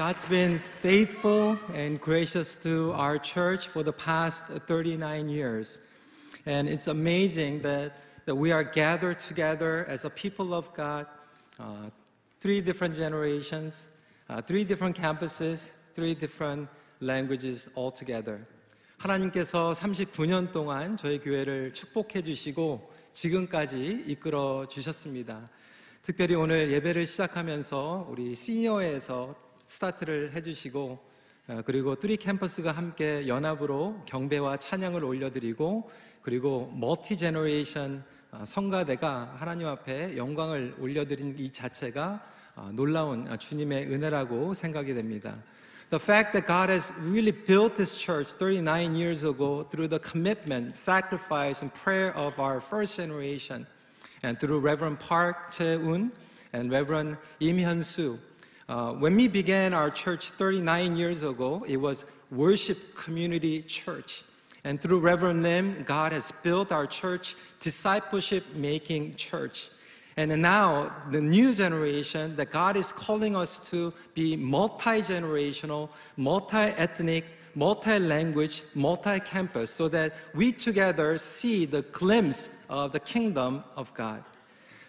[0.00, 5.78] God's been faithful and gracious to our church for the past 39 years.
[6.44, 11.06] And it's amazing that, that we are gathered together as a people of God,
[11.58, 11.88] uh,
[12.40, 13.86] three different generations,
[14.28, 16.68] uh, three different campuses, three different
[17.00, 18.46] languages all together.
[18.98, 25.48] 하나님께서 39년 동안 저희 교회를 축복해 주시고 지금까지 이끌어 주셨습니다.
[26.02, 30.99] 특별히 오늘 예배를 시작하면서 우리 시니어에서 스타트를 해주시고
[31.47, 35.89] 어, 그리고 뚜리 캠퍼스가 함께 연합으로 경배와 찬양을 올려드리고
[36.21, 42.21] 그리고 multi generation 어, 성가대가 하나님 앞에 영광을 올려드린 이 자체가
[42.55, 45.37] 어, 놀라운 주님의 은혜라고 생각이 됩니다.
[45.89, 50.75] The fact that God has really built this church 39 years ago through the commitment,
[50.75, 53.65] sacrifice, and prayer of our first generation,
[54.23, 56.11] and through Reverend Park Chae-un
[56.53, 58.19] and Reverend Im Hyun-soo.
[58.69, 64.23] Uh, when we began our church 39 years ago, it was Worship Community Church.
[64.63, 69.69] And through Reverend Lim, God has built our church discipleship making church.
[70.17, 76.57] And now, the new generation that God is calling us to be multi generational, multi
[76.57, 83.63] ethnic, multi language, multi campus, so that we together see the glimpse of the kingdom
[83.75, 84.23] of God.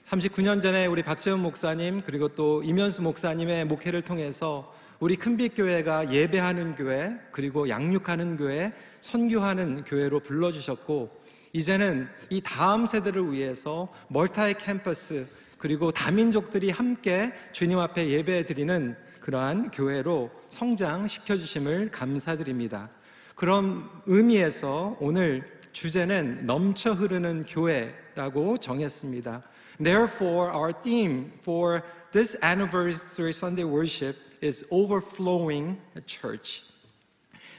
[0.04, 6.74] 39년 전에 우리 박재훈 목사님 그리고 또 이면수 목사님의 목회를 통해서 우리 큰빛 교회가 예배하는
[6.74, 11.22] 교회 그리고 양육하는 교회 선교하는 교회로 불러주셨고
[11.52, 15.26] 이제는 이 다음 세대를 위해서 멀타이 캠퍼스
[15.58, 22.90] 그리고 다민족들이 함께 주님 앞에 예배 드리는 그러한 교회로 성장시켜 주심을 감사드립니다.
[23.36, 29.42] 그런 의미에서 오늘 주제는 넘쳐 흐르는 교회라고 정했습니다.
[29.79, 36.63] Therefore, our theme for this anniversary Sunday worship is overflowing church.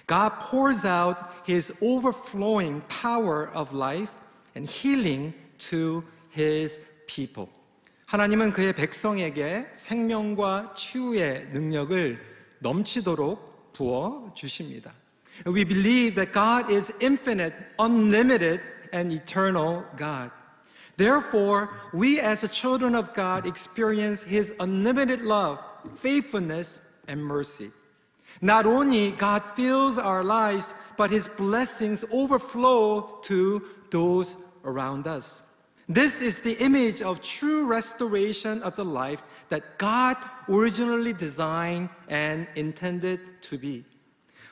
[0.06, 4.14] God pours out his overflowing power of life
[4.54, 5.34] and healing
[5.70, 7.48] to his people.
[8.06, 12.18] 하나님은 그의 백성에게 생명과 치유의 능력을
[12.60, 14.92] 넘치도록 부어 주십니다.
[15.46, 18.60] We believe that God is infinite, unlimited,
[18.92, 20.30] and eternal God.
[20.96, 25.60] Therefore, we as the children of God experience His unlimited love,
[25.94, 27.70] faithfulness, and mercy.
[28.40, 35.42] Not only God fills our lives, but His blessings overflow to those around us.
[35.88, 40.16] This is the image of true restoration of the life that God
[40.48, 43.84] originally designed and intended to be.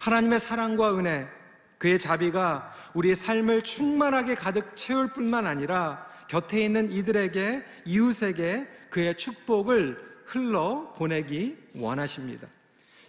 [0.01, 1.29] 하나님의 사랑과 은혜,
[1.79, 9.98] 그의 자비가 우리의 삶을 충만하게 가득 채울 뿐만 아니라 곁에 있는 이들에게, 이웃에게 그의 축복을
[10.28, 12.48] 흘러 보내기 원하십니다.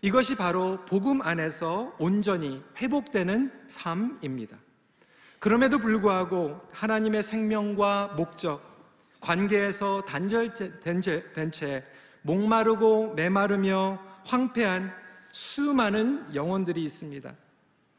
[0.00, 4.56] 이것이 바로 복음 안에서 온전히 회복되는 삶입니다.
[5.38, 8.61] 그럼에도 불구하고 하나님의 생명과 목적,
[9.21, 11.84] 관계에서 단절된 채
[12.22, 14.93] 목마르고 메마르며 황폐한
[15.31, 17.32] 수많은 영혼들이 있습니다.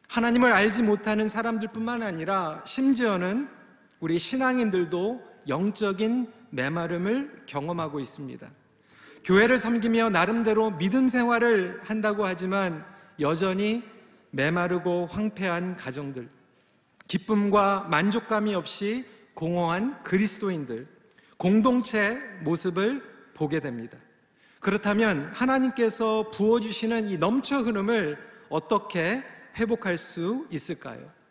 [0.09, 3.62] 하나님을 알지 못하는 사람들뿐만 아니라 심지어는
[4.03, 8.51] 우리 신앙인들도 영적인 메마름을 경험하고 있습니다.
[9.23, 12.85] 교회를 섬기며 나름대로 믿음 생활을 한다고 하지만
[13.21, 13.81] 여전히
[14.31, 16.27] 메마르고 황폐한 가정들,
[17.07, 19.05] 기쁨과 만족감이 없이
[19.35, 20.85] 공허한 그리스도인들,
[21.37, 23.01] 공동체 모습을
[23.33, 23.97] 보게 됩니다.
[24.59, 28.17] 그렇다면 하나님께서 부어주시는 이 넘쳐 흐름을
[28.49, 29.23] 어떻게
[29.55, 31.22] 회복할 수 있을까요?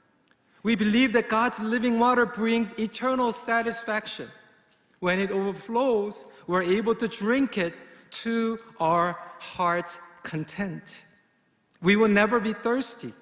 [0.63, 4.29] We believe that God's living water brings eternal satisfaction.
[5.01, 7.75] When it overflows, we're able to drink it
[8.23, 11.03] to our heart's content.
[11.81, 13.13] We will never be thirsty.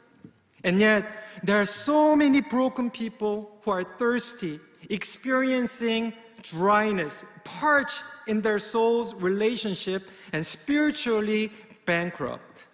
[0.62, 1.06] And yet,
[1.42, 6.12] there are so many broken people who are thirsty, experiencing
[6.42, 11.50] dryness, parched in their soul's relationship, and spiritually
[11.86, 12.66] bankrupt.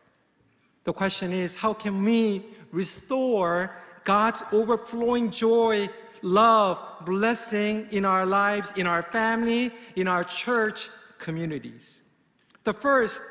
[0.83, 3.71] The question is how can we restore
[4.06, 5.90] God's overflowing joy,
[6.22, 12.00] love, blessing in our lives, in our family, in our church communities.
[12.64, 13.22] The first,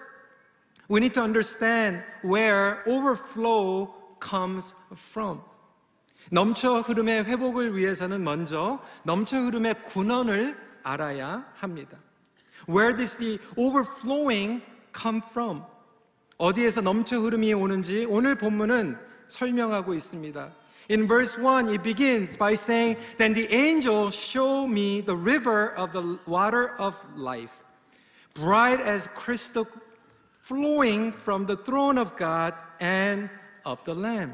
[0.89, 5.41] we need to understand where overflow comes from.
[6.31, 11.99] 넘쳐 흐름의 회복을 위해서는 먼저 넘쳐 흐름의 군원을 알아야 합니다.
[12.69, 14.63] Where does the overflowing
[14.95, 15.63] come from?
[16.37, 18.99] 어디에서 넘쳐 흐름이 오는지 오늘 본문은
[19.29, 20.53] 설명하고 있습니다.
[20.88, 25.92] In verse 1, it begins by saying, Then the angel showed me the river of
[25.94, 27.64] the water of life,
[28.36, 29.68] bright as crystal,
[30.42, 33.30] flowing from the throne of God and
[33.66, 34.34] of the Lamb.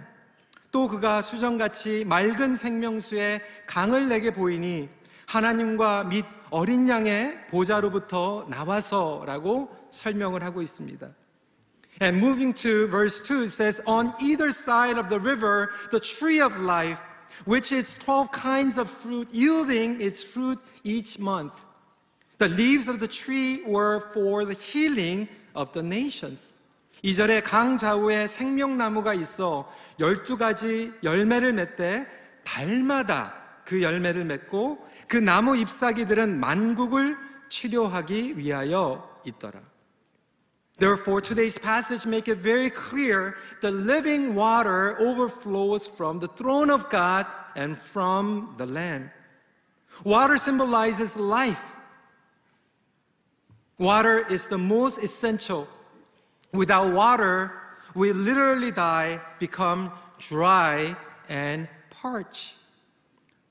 [0.71, 4.89] 또 그가 수정같이 맑은 생명수의 강을 내게 보이니
[5.25, 11.07] 하나님과 및 어린 양의 보좌로부터 나와서라고 설명을 하고 있습니다.
[12.00, 16.40] And moving to verse 2 it says on either side of the river the tree
[16.40, 17.00] of life
[17.44, 21.52] which its 12 kinds of fruit yielding its fruit each month.
[22.38, 26.52] The leaves of the tree were for the healing of the nations.
[27.02, 29.70] 이절에 강 좌우에 생명나무가 있어
[30.00, 32.06] 열두 가지 열매를 맺되
[32.44, 33.34] 달마다
[33.64, 37.16] 그 열매를 맺고 그 나무 잎사귀들은 만국을
[37.48, 39.60] 치료하기 위하여 있더라.
[40.80, 46.90] Therefore, today's passage make it very clear the living water overflows from the throne of
[46.90, 49.10] God and from the Lamb.
[50.04, 51.64] Water symbolizes life.
[53.78, 55.66] Water is the most essential.
[56.52, 57.52] Without water,
[57.94, 60.94] we literally die, become dry
[61.28, 62.54] and parch.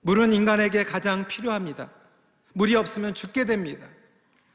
[0.01, 1.89] 물은 인간에게 가장 필요합니다.
[2.53, 3.87] 물이 없으면 죽게 됩니다.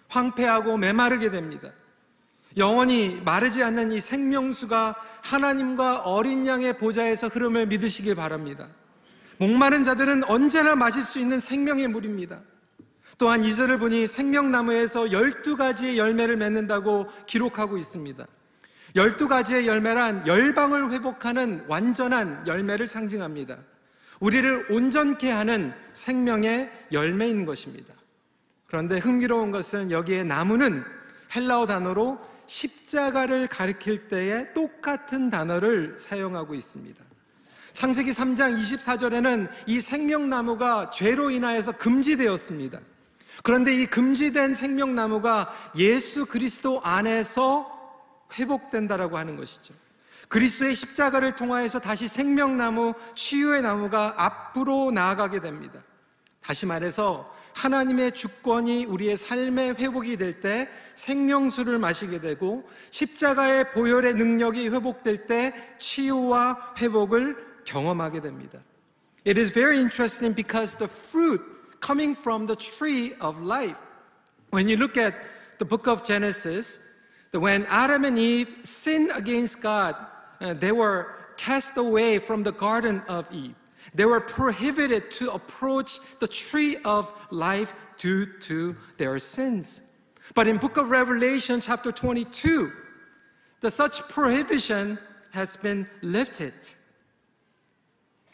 [0.09, 1.73] 황폐하고 메마르게 됩니다.
[2.58, 8.68] 영원히 마르지 않는 이 생명수가 하나님과 어린 양의 보좌에서 흐름을 믿으시길 바랍니다.
[9.38, 12.40] 목마른 자들은 언제나 마실 수 있는 생명의 물입니다.
[13.18, 18.26] 또한 이절을 보니 생명나무에서 12가지의 열매를 맺는다고 기록하고 있습니다.
[18.96, 23.58] 12가지의 열매란 열방을 회복하는 완전한 열매를 상징합니다.
[24.22, 27.94] 우리를 온전케 하는 생명의 열매인 것입니다.
[28.68, 30.84] 그런데 흥미로운 것은 여기에 나무는
[31.36, 37.04] 헬라어 단어로 십자가를 가리킬 때에 똑같은 단어를 사용하고 있습니다.
[37.74, 42.80] 창세기 3장 24절에는 이 생명나무가 죄로 인하여서 금지되었습니다.
[43.44, 47.72] 그런데 이 금지된 생명나무가 예수 그리스도 안에서
[48.34, 49.74] 회복된다라고 하는 것이죠.
[50.30, 55.80] 그리스도의 십자가를 통하여서 다시 생명나무, 치유의 나무가 앞으로 나아가게 됩니다.
[56.42, 64.69] 다시 말해서 하나님의 주권이 우리의 삶의 회복이 될 때 생명수를 마시게 되고 십자가의 보혈의 능력이
[64.69, 68.59] 회복될 때 치유와 회복을 경험하게 됩니다.
[69.27, 71.43] It is very interesting because the fruit
[71.81, 73.79] coming from the tree of life.
[74.51, 75.15] When you look at
[75.59, 76.81] the book of Genesis,
[77.33, 79.95] when Adam and Eve sinned against God,
[80.41, 83.55] uh, they were cast away from the Garden of Eve.
[83.95, 89.83] They were prohibited to approach the tree of life due to their sins.
[90.36, 92.72] But in book of Revelation chapter 22,
[93.62, 95.00] the such prohibition
[95.32, 96.54] has been lifted.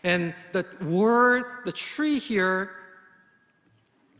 [0.03, 2.71] And the word, the tree here,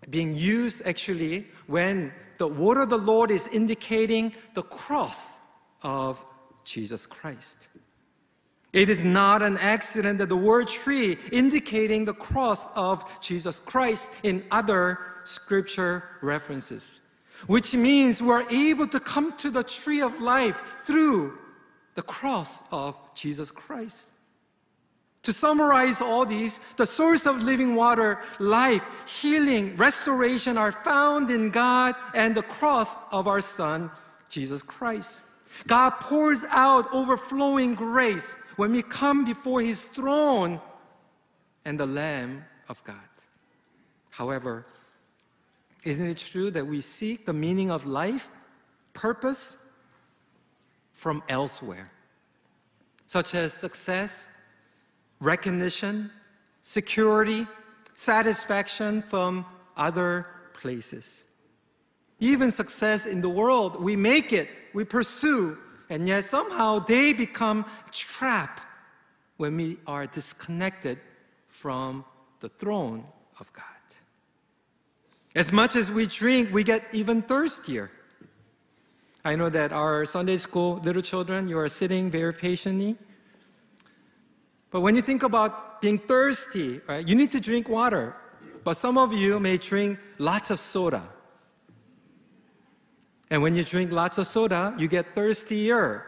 [0.10, 5.38] being used actually when the word of the Lord is indicating the cross
[5.84, 6.24] of
[6.64, 7.68] Jesus Christ.
[8.74, 14.08] It is not an accident that the word tree indicating the cross of Jesus Christ
[14.24, 17.01] in other scripture references,
[17.48, 21.38] which means we're able to come to the tree of life through
[21.96, 24.08] the cross of Jesus Christ.
[25.24, 28.84] To summarize all these, the source of living water, life,
[29.22, 33.92] healing, restoration are found in God and the cross of our Son,
[34.30, 35.24] Jesus Christ.
[35.68, 40.60] God pours out overflowing grace when we come before His throne
[41.66, 42.98] and the Lamb of God.
[44.10, 44.66] However,
[45.84, 48.28] isn't it true that we seek the meaning of life,
[48.94, 49.58] purpose,
[50.94, 51.92] from elsewhere,
[53.08, 54.28] such as success,
[55.20, 56.12] recognition,
[56.64, 57.48] security,
[57.96, 59.46] satisfaction from
[59.76, 61.24] other places.
[62.20, 65.58] Even success in the world, we make it, we pursue,
[65.90, 68.62] and yet somehow they become trap
[69.38, 71.00] when we are disconnected
[71.48, 72.06] from
[72.42, 73.04] the throne
[73.40, 73.71] of God.
[75.34, 77.90] As much as we drink, we get even thirstier.
[79.24, 82.98] I know that our Sunday school little children, you are sitting very patiently.
[84.72, 88.16] But when you think about being thirsty, right, you need to drink water.
[88.64, 91.04] But some of you may drink lots of soda.
[93.30, 96.06] And when you drink lots of soda, you get thirstier.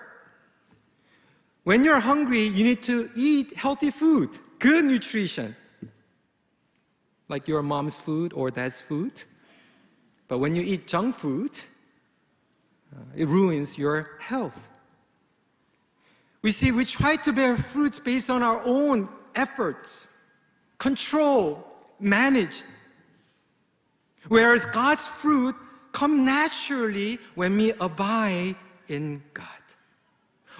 [1.63, 5.55] When you're hungry, you need to eat healthy food, good nutrition,
[7.29, 9.13] like your mom's food or dad's food.
[10.27, 11.51] But when you eat junk food,
[12.93, 14.69] uh, it ruins your health.
[16.41, 20.07] We see we try to bear fruits based on our own efforts,
[20.77, 21.65] control,
[21.99, 22.65] managed.
[24.27, 25.55] Whereas God's fruit
[25.91, 28.55] come naturally when we abide
[28.87, 29.47] in God.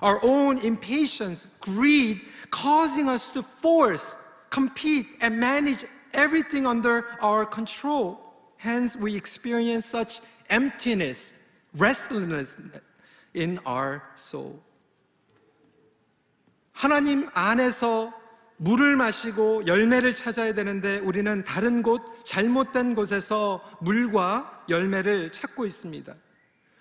[0.01, 4.15] Our own impatience, greed, causing us to force,
[4.49, 8.19] compete, and manage everything under our control.
[8.57, 11.33] Hence, we experience such emptiness,
[11.77, 12.57] restlessness
[13.35, 14.61] in our soul.
[16.71, 18.11] 하나님 안에서
[18.57, 26.13] 물을 마시고 열매를 찾아야 되는데 우리는 다른 곳, 잘못된 곳에서 물과 열매를 찾고 있습니다.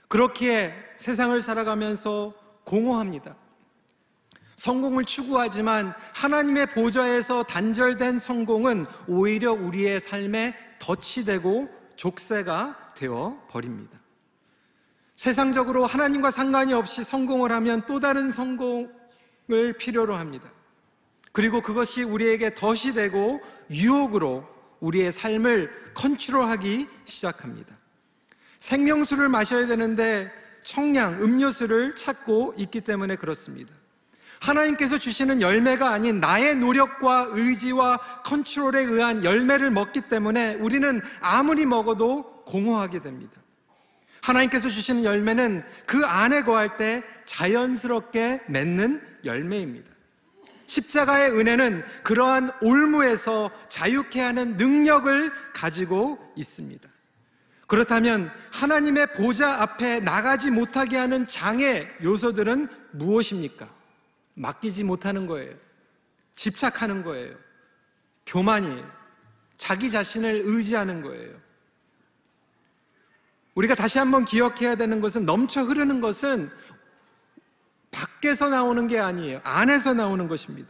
[0.08, 2.34] 그렇기에 세상을 살아가면서
[2.64, 3.34] 공허합니다.
[4.62, 13.98] 성공을 추구하지만 하나님의 보좌에서 단절된 성공은 오히려 우리의 삶에 덫이 되고 족쇄가 되어 버립니다.
[15.16, 20.48] 세상적으로 하나님과 상관이 없이 성공을 하면 또 다른 성공을 필요로 합니다.
[21.32, 24.46] 그리고 그것이 우리에게 덫이 되고 유혹으로
[24.78, 27.74] 우리의 삶을 컨트롤하기 시작합니다.
[28.60, 30.30] 생명수를 마셔야 되는데
[30.62, 33.81] 청량, 음료수를 찾고 있기 때문에 그렇습니다.
[34.42, 42.42] 하나님께서 주시는 열매가 아닌 나의 노력과 의지와 컨트롤에 의한 열매를 먹기 때문에 우리는 아무리 먹어도
[42.44, 43.40] 공허하게 됩니다.
[44.20, 49.88] 하나님께서 주시는 열매는 그 안에 거할 때 자연스럽게 맺는 열매입니다.
[50.66, 56.88] 십자가의 은혜는 그러한 올무에서 자유케 하는 능력을 가지고 있습니다.
[57.68, 63.81] 그렇다면 하나님의 보좌 앞에 나가지 못하게 하는 장애 요소들은 무엇입니까?
[64.34, 65.54] 맡기지 못하는 거예요.
[66.34, 67.36] 집착하는 거예요.
[68.26, 68.90] 교만이에요.
[69.56, 71.36] 자기 자신을 의지하는 거예요.
[73.54, 76.50] 우리가 다시 한번 기억해야 되는 것은 넘쳐 흐르는 것은
[77.90, 79.40] 밖에서 나오는 게 아니에요.
[79.44, 80.68] 안에서 나오는 것입니다.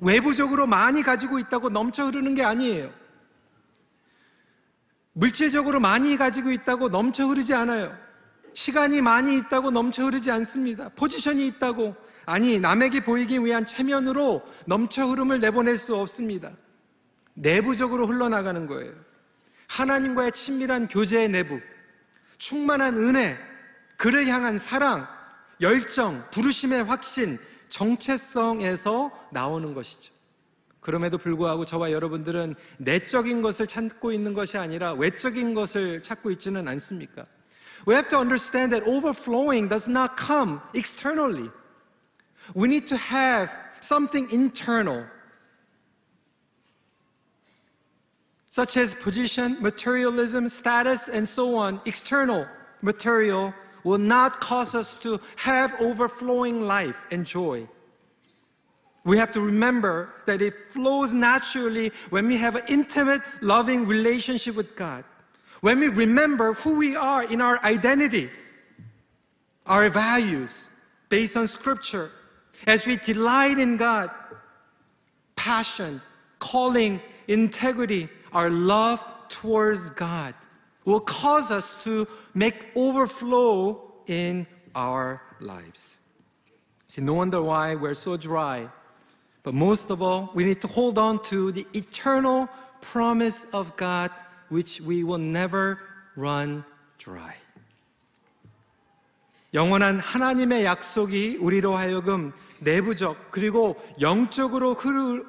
[0.00, 2.92] 외부적으로 많이 가지고 있다고 넘쳐 흐르는 게 아니에요.
[5.12, 7.96] 물질적으로 많이 가지고 있다고 넘쳐 흐르지 않아요.
[8.54, 10.88] 시간이 많이 있다고 넘쳐 흐르지 않습니다.
[10.90, 11.94] 포지션이 있다고.
[12.24, 16.50] 아니, 남에게 보이기 위한 체면으로 넘쳐 흐름을 내보낼 수 없습니다.
[17.34, 18.92] 내부적으로 흘러나가는 거예요.
[19.68, 21.60] 하나님과의 친밀한 교제의 내부,
[22.38, 23.38] 충만한 은혜,
[23.96, 25.06] 그를 향한 사랑,
[25.60, 27.38] 열정, 부르심의 확신,
[27.68, 30.12] 정체성에서 나오는 것이죠.
[30.80, 37.24] 그럼에도 불구하고 저와 여러분들은 내적인 것을 찾고 있는 것이 아니라 외적인 것을 찾고 있지는 않습니까?
[37.86, 41.50] We have to understand that overflowing does not come externally.
[42.54, 45.04] We need to have something internal,
[48.50, 51.80] such as position, materialism, status, and so on.
[51.86, 52.46] External
[52.82, 57.66] material will not cause us to have overflowing life and joy.
[59.04, 64.54] We have to remember that it flows naturally when we have an intimate, loving relationship
[64.54, 65.04] with God.
[65.60, 68.30] When we remember who we are in our identity,
[69.66, 70.68] our values
[71.08, 72.10] based on Scripture,
[72.65, 74.09] as we delight in God,
[75.35, 76.01] passion,
[76.39, 80.33] calling, integrity, our love towards God
[80.85, 85.97] will cause us to make overflow in our lives.
[86.87, 88.69] See, no wonder why we're so dry.
[89.43, 92.49] But most of all, we need to hold on to the eternal
[92.81, 94.11] promise of God,
[94.49, 95.79] which we will never
[96.15, 96.63] run
[96.97, 97.35] dry.
[99.53, 105.24] 영원한 하나님의 약속이 우리로 하여금 내부적 그리고 영적으로 흐르,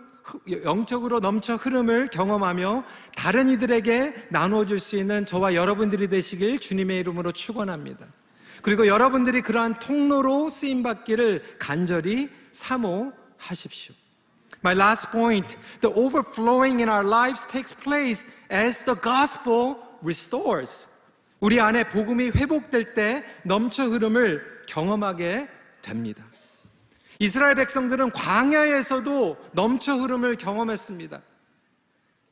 [0.63, 2.83] 영적으로 넘쳐 흐름을 경험하며
[3.15, 8.05] 다른 이들에게 나누어 줄 수 있는 저와 여러분들이 되시길 주님의 이름으로 축원합니다.
[8.61, 13.93] 그리고 여러분들이 그러한 통로로 쓰임 받기를 간절히 사모하십시오.
[14.63, 20.87] My last point, the overflowing in our lives takes place as the gospel restores.
[21.41, 25.49] 우리 안에 복음이 회복될 때 넘쳐 흐름을 경험하게
[25.81, 26.23] 됩니다.
[27.19, 31.21] 이스라엘 백성들은 광야에서도 넘쳐 흐름을 경험했습니다.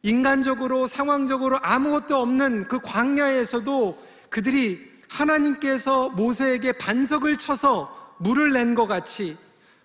[0.03, 9.38] 인간적으로, 상황적으로 아무것도 없는 그 광야에서도 그들이 하나님께서 모세에게 반석을 쳐서 물을 낸 것 같이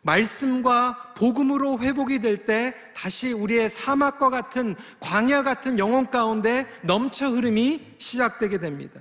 [0.03, 7.97] 말씀과 복음으로 회복이 될 때 다시 우리의 사막과 같은 광야 같은 영혼 가운데 넘쳐 흐름이
[7.99, 9.01] 시작되게 됩니다.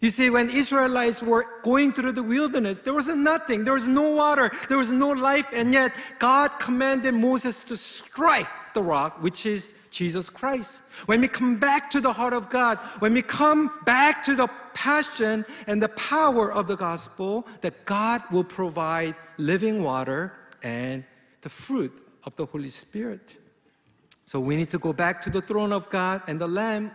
[0.00, 4.10] You see, when Israelites were going through the wilderness, there was nothing, there was no
[4.10, 9.46] water, there was no life, and yet God commanded Moses to strike the rock, which
[9.46, 10.80] is Jesus Christ.
[11.06, 14.48] When we come back to the heart of God, when we come back to the
[14.74, 20.32] passion and the power of the gospel, that God will provide living water
[20.62, 21.04] and
[21.42, 21.92] the fruit
[22.24, 23.36] of the Holy Spirit.
[24.24, 26.90] So we need to go back to the throne of God and the Lamb,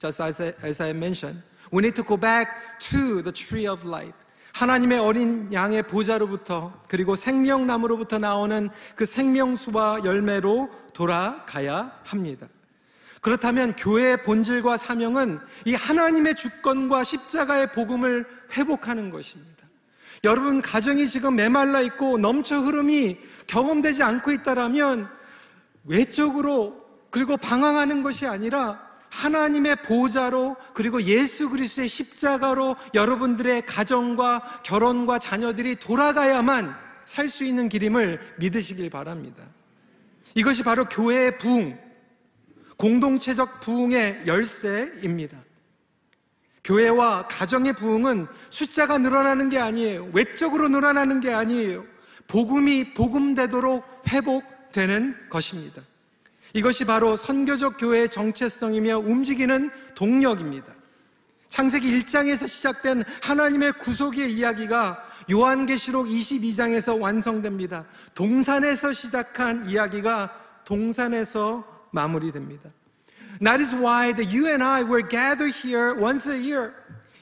[0.00, 1.42] just as I, as I mentioned.
[1.72, 2.50] We need to go back
[2.90, 4.12] to the tree of life.
[4.52, 12.46] 하나님의 어린 양의 보좌로부터 그리고 생명나무로부터 나오는 그 생명수와 열매로 돌아가야 합니다.
[13.22, 18.26] 그렇다면 교회의 본질과 사명은 이 하나님의 주권과 십자가의 복음을
[18.56, 19.52] 회복하는 것입니다.
[20.24, 25.08] 여러분 가정이 지금 메말라 있고 넘쳐 흐름이 경험되지 않고 있다라면
[25.84, 35.76] 외적으로 그리고 방황하는 것이 아니라 하나님의 보좌로 그리고 예수 그리스도의 십자가로 여러분들의 가정과 결혼과 자녀들이
[35.76, 39.44] 돌아가야만 살 수 있는 길임을 믿으시길 바랍니다.
[40.34, 41.78] 이것이 바로 교회의 부흥,
[42.78, 45.36] 공동체적 부흥의 열쇠입니다.
[46.64, 50.10] 교회와 가정의 부흥은 숫자가 늘어나는 게 아니에요.
[50.14, 51.84] 외적으로 늘어나는 게 아니에요.
[52.28, 55.82] 복음이 복음되도록 회복되는 것입니다.
[56.54, 60.66] 이것이 바로 선교적 교회의 정체성이며 움직이는 동력입니다.
[61.48, 67.84] 창세기 1장에서 시작된 하나님의 구속의 이야기가 요한계시록 22장에서 완성됩니다.
[68.14, 70.32] 동산에서 시작한 이야기가
[70.64, 72.70] 동산에서 마무리됩니다.
[73.40, 76.74] That is why that you and I were gathered here once a year.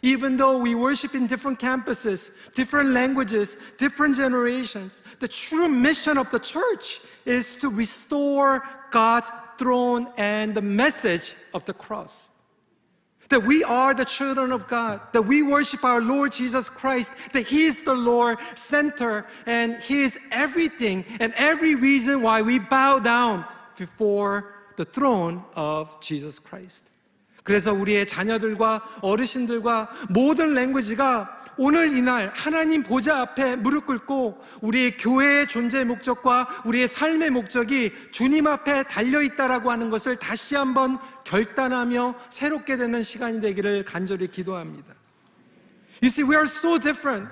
[0.02, 6.30] Even though we worship in different campuses, different languages, different generations, the true mission of
[6.30, 12.28] the church is to restore God's throne and the message of the cross.
[13.28, 17.46] That we are the children of God, that we worship our Lord Jesus Christ, that
[17.46, 22.98] He is the Lord, center, and He is everything and every reason why we bow
[22.98, 23.44] down
[23.76, 26.89] before the throne of Jesus Christ.
[27.44, 35.46] 그래서 우리의 자녀들과 어르신들과 모든 랭귀지가 오늘 이날 하나님 보좌 앞에 무릎 꿇고 우리의 교회의
[35.46, 42.78] 존재 목적과 우리의 삶의 목적이 주님 앞에 달려 있다라고 하는 것을 다시 한번 결단하며 새롭게
[42.78, 44.94] 되는 시간이 되기를 간절히 기도합니다.
[46.02, 47.28] You see, we are so different.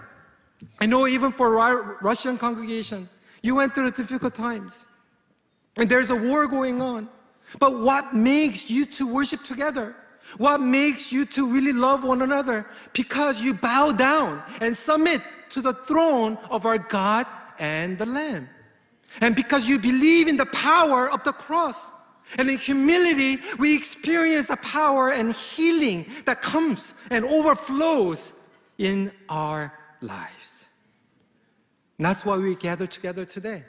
[0.78, 3.08] I know even for our Russian congregation,
[3.42, 4.84] you went through difficult times.
[5.78, 7.08] And there's a war going on.
[7.58, 9.94] But what makes you to worship together?
[10.36, 12.66] What makes you to really love one another?
[12.92, 17.26] Because you bow down and submit to the throne of our God
[17.58, 18.48] and the Lamb.
[19.20, 21.90] And because you believe in the power of the cross.
[22.36, 28.34] And in humility, we experience the power and healing that comes and overflows
[28.76, 30.66] in our lives.
[31.96, 33.64] And that's why we gather together today.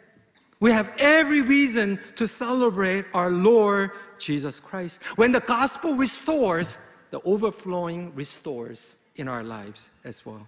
[0.61, 4.99] We have every reason to celebrate our Lord Jesus Christ.
[5.15, 6.77] When the gospel restores,
[7.11, 10.45] the overflowing restores in our lives as well.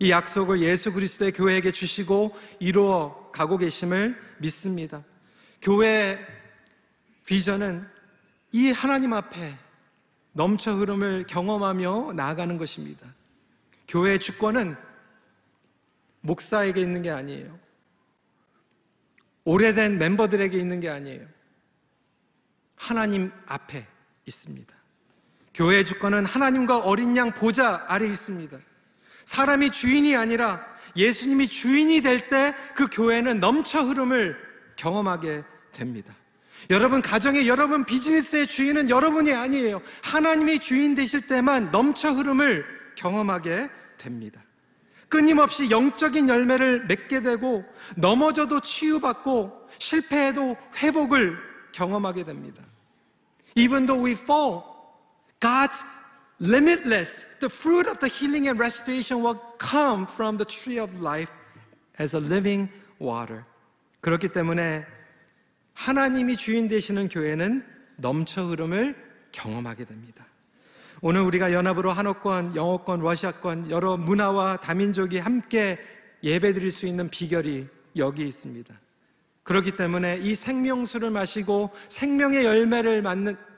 [0.00, 5.02] 이 약속을 예수 그리스도의 교회에게 주시고 이루어 가고 계심을 믿습니다.
[5.60, 6.18] 교회
[7.24, 7.84] 비전은
[8.52, 9.54] 이 하나님 앞에
[10.32, 13.12] 넘쳐 흐름을 경험하며 나아가는 것입니다.
[13.88, 14.76] 교회의 주권은
[16.20, 17.58] 목사에게 있는 게 아니에요.
[19.48, 21.26] 오래된 멤버들에게 있는 게 아니에요.
[22.76, 23.86] 하나님 앞에
[24.26, 24.74] 있습니다.
[25.54, 28.58] 교회의 주권은 하나님과 어린 양 보좌 아래 있습니다.
[29.24, 30.60] 사람이 주인이 아니라
[30.96, 34.36] 예수님이 주인이 될 때 그 교회는 넘쳐 흐름을
[34.76, 36.12] 경험하게 됩니다.
[36.68, 39.80] 여러분 가정의 여러분 비즈니스의 주인은 여러분이 아니에요.
[40.02, 44.42] 하나님이 주인 되실 때만 넘쳐 흐름을 경험하게 됩니다.
[45.08, 47.64] 끊임없이 영적인 열매를 맺게 되고
[47.96, 51.38] 넘어져도 치유받고 실패해도 회복을
[51.72, 52.62] 경험하게 됩니다.
[53.56, 54.62] Even though we fall,
[55.40, 55.84] God's
[56.40, 61.32] limitless, the fruit of the healing and restoration will come from the tree of life
[61.98, 63.44] as a living water.
[64.00, 64.86] 그렇기 때문에
[65.74, 67.64] 하나님이 주인 되시는 교회는
[67.96, 68.94] 넘쳐 흐름을
[69.32, 70.27] 경험하게 됩니다.
[71.00, 75.78] 오늘 우리가 연합으로 한어권, 영어권, 러시아권 여러 문화와 다민족이 함께
[76.24, 78.74] 예배드릴 수 있는 비결이 여기 있습니다.
[79.44, 83.02] 그렇기 때문에 이 생명수를 마시고 생명의 열매를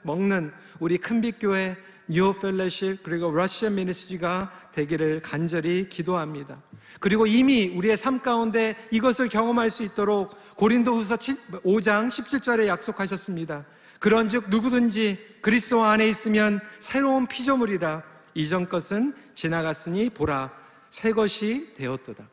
[0.03, 1.75] 먹는 우리 큰빛교회
[2.07, 6.61] new fellowship 그리고 러시아 ministry가 되기를 간절히 기도합니다.
[6.99, 13.65] 그리고 이미 우리의 삶 가운데 이것을 경험할 수 있도록 고린도후서 5장 17절에 약속하셨습니다.
[14.01, 18.01] 그런즉 누구든지 그리스도 안에 있으면 새로운 피조물이라
[18.33, 20.51] 이전 것은 지나갔으니 보라
[20.89, 22.27] 새 것이 되었도다.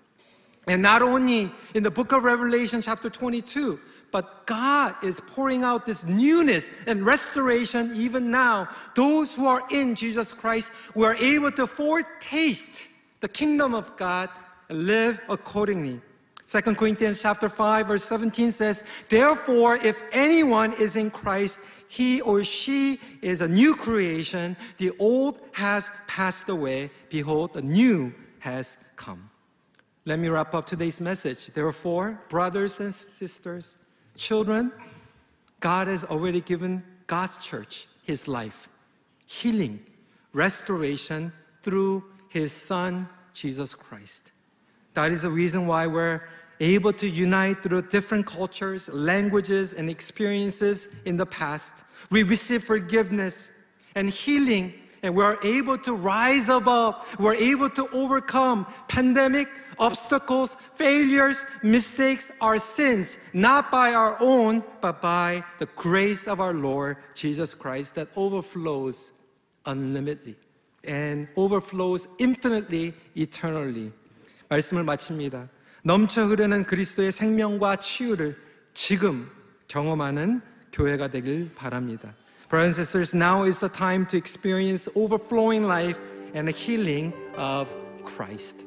[0.66, 3.78] And not only in the book of Revelation chapter 22,
[4.10, 8.68] but God is pouring out this newness and restoration even now.
[8.94, 12.88] Those who are in Jesus Christ, we are able to foretaste
[13.20, 14.30] the kingdom of God
[14.70, 16.00] and live accordingly.
[16.48, 22.44] 2 Corinthians chapter 5 verse 17 says, Therefore, if anyone is in Christ, he or
[22.44, 24.56] she is a new creation.
[24.76, 26.90] The old has passed away.
[27.08, 29.30] Behold, the new has come.
[30.04, 31.48] Let me wrap up today's message.
[31.48, 33.76] Therefore, brothers and sisters,
[34.16, 34.70] children,
[35.60, 38.68] God has already given God's church his life,
[39.26, 39.80] healing,
[40.32, 41.32] restoration
[41.62, 44.30] through his son, Jesus Christ.
[44.94, 46.22] That is the reason why we're
[46.59, 51.73] able to unite through different cultures, languages, and experiences in the past.
[52.09, 53.51] We receive forgiveness
[53.95, 56.95] and healing, and we're able to rise above.
[57.19, 65.01] We're able to overcome pandemic, obstacles, failures, mistakes, our sins, not by our own, but
[65.01, 69.11] by the grace of our Lord Jesus Christ that overflows
[69.65, 70.35] unlimitedly
[70.83, 73.91] and overflows infinitely, eternally.
[74.49, 75.49] 말씀을 마칩니다.
[75.83, 78.35] 넘쳐 흐르는 그리스도의 생명과 치유를
[78.73, 79.29] 지금
[79.67, 82.13] 경험하는 교회가 되길 바랍니다.
[82.49, 85.99] Brothers and sisters, now is the time to experience overflowing life
[86.35, 87.73] and the healing of
[88.05, 88.66] Christ.